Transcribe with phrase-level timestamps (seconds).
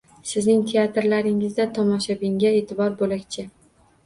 [0.27, 3.47] Sizning teatrlaringizda tomoshabinga e’tibor bo‘lakcha.